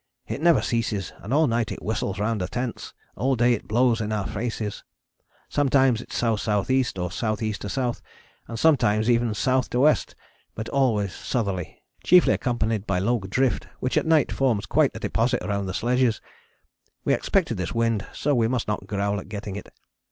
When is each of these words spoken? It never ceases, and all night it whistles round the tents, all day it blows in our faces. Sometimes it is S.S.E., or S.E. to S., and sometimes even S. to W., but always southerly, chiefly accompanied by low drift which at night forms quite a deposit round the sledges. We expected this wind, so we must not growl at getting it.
It 0.27 0.41
never 0.41 0.63
ceases, 0.63 1.13
and 1.19 1.31
all 1.31 1.45
night 1.45 1.71
it 1.71 1.83
whistles 1.83 2.17
round 2.17 2.41
the 2.41 2.47
tents, 2.47 2.95
all 3.15 3.35
day 3.35 3.53
it 3.53 3.67
blows 3.67 4.01
in 4.01 4.11
our 4.11 4.25
faces. 4.25 4.83
Sometimes 5.47 6.01
it 6.01 6.11
is 6.11 6.23
S.S.E., 6.23 6.51
or 6.97 7.09
S.E. 7.11 7.53
to 7.53 7.67
S., 7.77 8.01
and 8.47 8.57
sometimes 8.57 9.11
even 9.11 9.29
S. 9.29 9.43
to 9.43 9.61
W., 9.69 9.95
but 10.55 10.67
always 10.69 11.13
southerly, 11.13 11.83
chiefly 12.03 12.33
accompanied 12.33 12.87
by 12.87 12.97
low 12.97 13.19
drift 13.19 13.67
which 13.79 13.95
at 13.95 14.07
night 14.07 14.31
forms 14.31 14.65
quite 14.65 14.89
a 14.95 14.99
deposit 14.99 15.43
round 15.45 15.69
the 15.69 15.71
sledges. 15.75 16.19
We 17.05 17.13
expected 17.13 17.57
this 17.57 17.75
wind, 17.75 18.07
so 18.11 18.33
we 18.33 18.47
must 18.47 18.67
not 18.67 18.87
growl 18.87 19.19
at 19.19 19.29
getting 19.29 19.55
it. 19.55 19.69